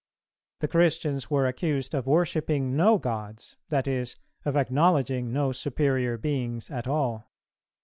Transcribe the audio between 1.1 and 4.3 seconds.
were accused of worshipping no gods, that is,